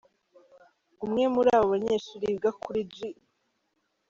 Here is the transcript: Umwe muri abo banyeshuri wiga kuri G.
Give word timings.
Umwe 1.05 1.23
muri 1.33 1.49
abo 1.57 1.65
banyeshuri 1.73 2.23
wiga 2.31 2.51
kuri 2.61 2.79
G. 2.91 2.95